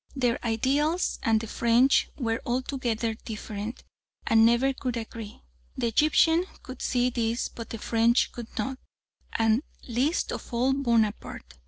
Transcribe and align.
Their 0.15 0.43
ideals 0.43 1.19
and 1.21 1.39
the 1.39 1.45
French 1.45 2.09
were 2.17 2.41
altogether 2.43 3.13
different 3.13 3.83
and 4.25 4.43
never 4.43 4.73
could 4.73 4.97
agree. 4.97 5.43
The 5.77 5.85
Egyptian 5.89 6.45
could 6.63 6.81
see 6.81 7.11
this 7.11 7.47
but 7.49 7.69
the 7.69 7.77
French 7.77 8.31
could 8.31 8.47
not, 8.57 8.79
and 9.33 9.61
least 9.87 10.31
of 10.31 10.51
all 10.51 10.73
Bonaparte. 10.73 11.53